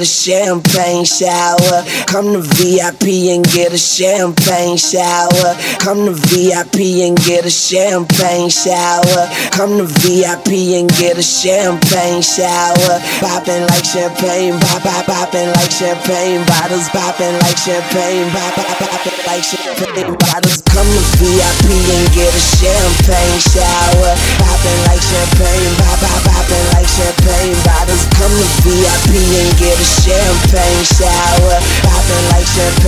a 0.05 0.07
champagne 0.07 1.05
shower. 1.05 1.81
Come 2.05 2.35
to 2.35 2.41
VIP 2.41 3.33
and 3.33 3.43
get 3.43 3.73
a 3.73 3.79
champagne 3.79 4.77
shower. 4.77 5.57
Come 5.81 6.05
to 6.05 6.13
VIP 6.13 7.09
and 7.09 7.17
get 7.17 7.47
a 7.47 7.51
champagne 7.51 8.51
shower. 8.51 9.25
Come 9.51 9.79
to 9.79 9.87
VIP 10.05 10.77
and 10.77 10.91
get 11.01 11.17
a 11.17 11.23
champagne 11.23 12.21
shower. 12.21 13.01
Popping 13.25 13.65
like 13.73 13.85
champagne, 13.85 14.61
pop, 14.61 14.83
pop, 14.83 15.07
popping 15.07 15.49
like 15.57 15.71
champagne. 15.71 16.45
Bottles 16.45 16.89
popping 16.91 17.33
like 17.41 17.57
champagne, 17.57 18.29
pop, 18.31 18.55
pop, 18.55 18.77
pop 18.77 19.14
like 19.35 19.43
champagne 19.43 20.15
bottles. 20.15 20.63
Come 20.71 20.87
to 20.87 21.03
VIP 21.19 21.67
and 21.67 22.07
get 22.15 22.31
a 22.31 22.43
champagne 22.55 23.41
shower. 23.43 24.15
Popping 24.39 24.81
like 24.87 25.03
champagne, 25.03 25.75
pop, 25.83 25.99
pop, 25.99 26.23
popping 26.23 26.67
like 26.71 26.87
champagne 26.87 27.59
bottles. 27.67 28.07
Come 28.15 28.31
to 28.31 28.47
VIP 28.63 29.11
and 29.11 29.51
get 29.59 29.75
a 29.75 29.89
champagne 30.07 30.85
shower. 30.87 31.59
Popping 31.83 32.27
like 32.31 32.47
champagne. 32.47 32.84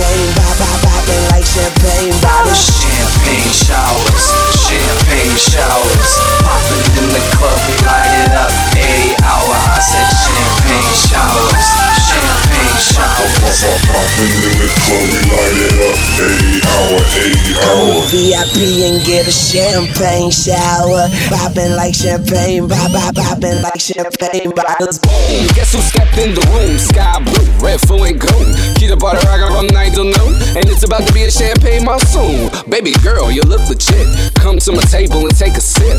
VIP 18.53 18.87
and 18.87 19.05
get 19.05 19.27
a 19.27 19.31
champagne 19.31 20.31
shower. 20.31 21.07
Popping 21.29 21.75
like 21.75 21.93
champagne, 21.93 22.67
pop, 22.67 22.91
pop, 22.91 23.15
popping 23.15 23.61
like 23.61 23.79
champagne 23.79 24.51
bottles. 24.51 24.99
Boom, 24.99 25.47
guess 25.55 25.73
who 25.73 25.79
stepped 25.79 26.17
in 26.17 26.33
the 26.33 26.41
room? 26.53 26.77
Sky 26.77 27.19
blue, 27.23 27.65
red, 27.65 27.79
full 27.81 28.03
and 28.03 28.19
gold. 28.19 28.47
Keep 28.75 28.89
the 28.89 28.97
butter 28.97 29.25
rock 29.27 29.51
from 29.51 29.67
night 29.67 29.93
till 29.93 30.05
noon. 30.05 30.33
And 30.55 30.65
it's 30.69 30.83
about 30.83 31.07
to 31.07 31.13
be 31.13 31.23
a 31.23 31.31
champagne 31.31 31.85
monsoon. 31.85 32.49
Baby 32.69 32.93
girl, 33.03 33.31
you 33.31 33.41
look 33.41 33.67
legit. 33.67 34.07
Come 34.35 34.59
to 34.59 34.71
my 34.71 34.83
table 34.83 35.25
and 35.25 35.35
take 35.35 35.53
a 35.53 35.61
sip. 35.61 35.97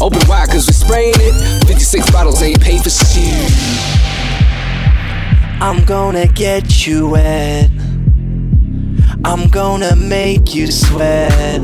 Open 0.00 0.20
wide, 0.28 0.48
cause 0.50 0.66
we 0.66 0.72
spraying 0.72 1.14
it. 1.16 1.66
56 1.66 2.10
bottles 2.10 2.42
ain't 2.42 2.60
paid 2.60 2.82
for 2.82 2.90
shit. 2.90 3.52
I'm 5.60 5.84
gonna 5.84 6.26
get 6.26 6.86
you 6.86 7.10
wet. 7.10 7.77
I'm 9.30 9.46
gonna 9.48 9.94
make 9.94 10.54
you 10.54 10.68
sweat. 10.68 11.60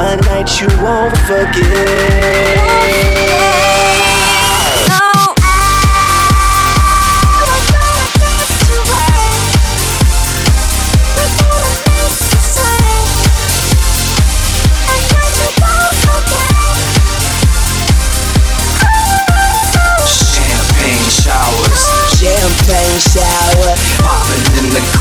A 0.00 0.16
night 0.16 0.60
you 0.62 0.68
won't 0.82 1.14
forget. 1.28 1.52
Champagne 20.08 21.10
showers. 21.10 21.82
Champagne 22.18 22.98
shower. 23.00 23.31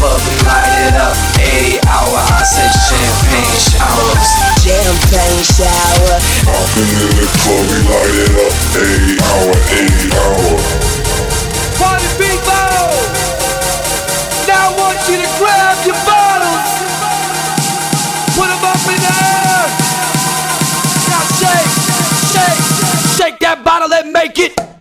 Popping 0.02 0.18
in 0.18 0.18
club 0.18 0.22
and 0.26 0.42
light 0.50 0.82
it 0.82 0.98
up. 0.98 1.14
80 1.38 1.78
hour, 1.86 2.18
I 2.18 2.42
said 2.42 2.74
champagne 2.74 3.54
showers. 3.70 4.30
Champagne 4.66 5.46
shower. 5.46 6.18
Popping 6.42 6.90
in 6.90 7.12
the 7.22 7.28
club, 7.46 7.70
we 7.70 7.78
light 7.86 8.18
it 8.18 8.34
up. 8.42 8.54
80 8.82 9.22
hour, 9.22 9.54
80 9.78 10.18
hour. 10.18 10.58
Party 11.78 12.10
people! 12.18 12.90
Now 14.50 14.70
I 14.70 14.78
want 14.82 14.98
you 15.06 15.22
to 15.22 15.30
grab 15.38 15.78
your 15.86 15.98
bottles. 16.02 16.66
Put 18.34 18.50
them 18.50 18.64
up 18.66 18.82
in 18.90 18.98
the 18.98 19.14
air. 19.22 19.70
Now 21.14 21.24
shake, 21.38 21.74
shake, 22.34 22.62
shake 23.18 23.38
that 23.40 23.62
bottle 23.64 23.94
and 23.94 24.12
make 24.12 24.40
it. 24.40 24.81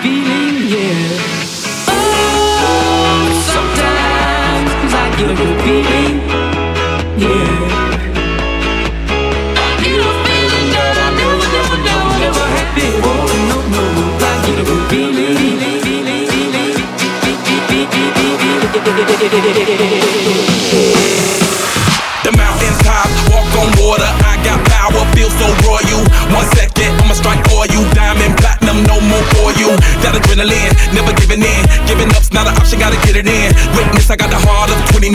Be. 0.00 0.31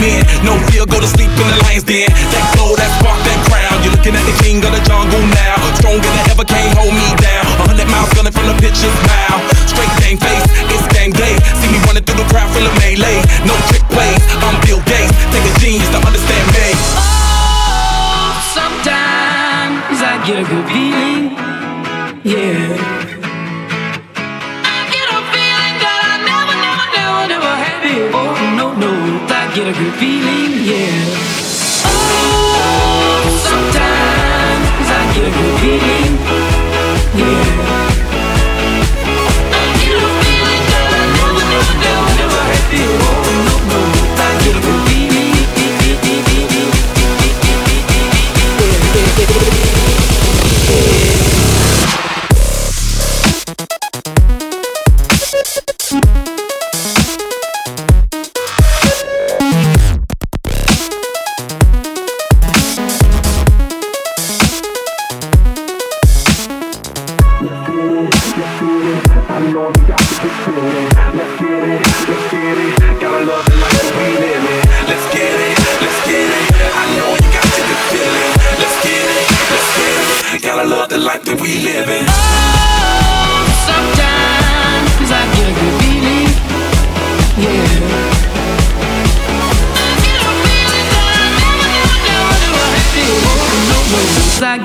win. 0.08 0.24
No 0.48 0.56
fear, 0.72 0.88
go 0.88 1.00
to 1.00 1.10
sleep 1.10 1.28
in 1.28 1.48
the 1.52 1.58
lion's 1.68 1.84
den. 1.84 2.08
That 2.32 2.46
glow, 2.56 2.72
that 2.80 2.92
spark, 3.00 3.20
that 3.28 3.40
crown. 3.52 3.76
You're 3.84 3.92
looking 3.92 4.16
at 4.16 4.24
the 4.24 4.36
king 4.44 4.64
of 4.64 4.72
the 4.72 4.82
jungle 4.88 5.20
now. 5.36 5.56
Stronger 5.80 6.08
than 6.08 6.26
ever, 6.32 6.48
can't 6.48 6.72
hold 6.80 6.96
me 6.96 7.08
down. 7.20 7.44
A 7.60 7.64
hundred 7.68 7.90
miles 7.92 8.12
gunning 8.16 8.32
from 8.32 8.48
the 8.48 8.56
pitches 8.64 8.94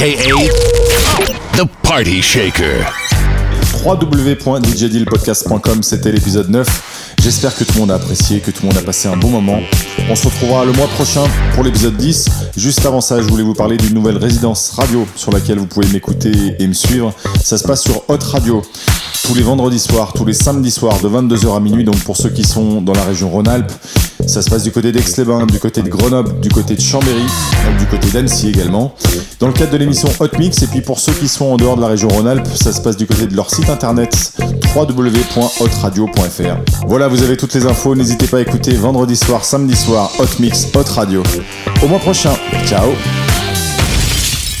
aka 0.00 0.16
The 1.52 1.66
Party 1.82 2.22
Shaker. 2.22 2.86
www.djdealpodcast.com, 3.84 5.82
c'était 5.82 6.10
l'épisode 6.10 6.48
9. 6.48 7.14
J'espère 7.22 7.54
que 7.54 7.64
tout 7.64 7.74
le 7.74 7.80
monde 7.80 7.90
a 7.90 7.96
apprécié, 7.96 8.40
que 8.40 8.50
tout 8.50 8.62
le 8.62 8.68
monde 8.68 8.78
a 8.78 8.82
passé 8.82 9.08
un 9.08 9.18
bon 9.18 9.28
moment. 9.28 9.60
On 10.08 10.16
se 10.16 10.24
retrouvera 10.26 10.64
le 10.64 10.72
mois 10.72 10.88
prochain 10.88 11.24
pour 11.54 11.64
l'épisode 11.64 11.98
10. 11.98 12.30
Juste 12.56 12.86
avant 12.86 13.02
ça, 13.02 13.20
je 13.20 13.26
voulais 13.28 13.42
vous 13.42 13.52
parler 13.52 13.76
d'une 13.76 13.92
nouvelle 13.92 14.16
résidence 14.16 14.70
radio 14.70 15.06
sur 15.16 15.32
laquelle 15.32 15.58
vous 15.58 15.66
pouvez 15.66 15.86
m'écouter 15.88 16.32
et 16.58 16.66
me 16.66 16.72
suivre. 16.72 17.12
Ça 17.42 17.58
se 17.58 17.64
passe 17.64 17.82
sur 17.82 18.08
Hot 18.08 18.24
Radio 18.32 18.62
tous 19.30 19.34
les 19.34 19.42
vendredis 19.42 19.78
soirs, 19.78 20.12
tous 20.14 20.24
les 20.24 20.32
samedis 20.32 20.70
soirs 20.70 20.98
de 21.00 21.08
22h 21.08 21.56
à 21.56 21.60
minuit. 21.60 21.84
Donc 21.84 22.02
pour 22.04 22.16
ceux 22.16 22.30
qui 22.30 22.42
sont 22.42 22.80
dans 22.80 22.94
la 22.94 23.04
région 23.04 23.28
Rhône-Alpes, 23.28 23.70
ça 24.26 24.42
se 24.42 24.50
passe 24.50 24.62
du 24.62 24.70
côté 24.70 24.92
d'Aix-les-Bains, 24.92 25.46
du 25.46 25.58
côté 25.58 25.82
de 25.82 25.88
Grenoble, 25.88 26.40
du 26.40 26.48
côté 26.48 26.74
de 26.74 26.80
Chambéry, 26.80 27.24
du 27.78 27.86
côté 27.86 28.08
d'Annecy 28.10 28.48
également. 28.48 28.94
Dans 29.38 29.48
le 29.48 29.52
cadre 29.52 29.72
de 29.72 29.76
l'émission 29.76 30.08
Hot 30.18 30.38
Mix, 30.38 30.62
et 30.62 30.66
puis 30.66 30.80
pour 30.80 31.00
ceux 31.00 31.12
qui 31.12 31.28
sont 31.28 31.46
en 31.46 31.56
dehors 31.56 31.76
de 31.76 31.80
la 31.80 31.88
région 31.88 32.08
Rhône-Alpes, 32.08 32.48
ça 32.54 32.72
se 32.72 32.80
passe 32.80 32.96
du 32.96 33.06
côté 33.06 33.26
de 33.26 33.34
leur 33.34 33.50
site 33.50 33.68
internet 33.68 34.32
www.hotradio.fr. 34.74 36.86
Voilà, 36.86 37.08
vous 37.08 37.22
avez 37.22 37.36
toutes 37.36 37.54
les 37.54 37.66
infos, 37.66 37.94
n'hésitez 37.94 38.26
pas 38.26 38.38
à 38.38 38.40
écouter 38.40 38.72
vendredi 38.72 39.16
soir, 39.16 39.44
samedi 39.44 39.76
soir, 39.76 40.10
Hot 40.18 40.40
Mix, 40.40 40.68
Hot 40.74 40.90
Radio. 40.94 41.22
Au 41.82 41.88
mois 41.88 41.98
prochain, 41.98 42.32
ciao! 42.66 42.90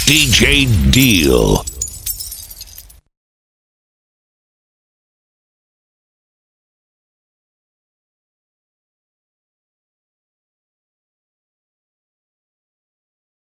DJ 0.06 0.66
Deal. 0.90 1.79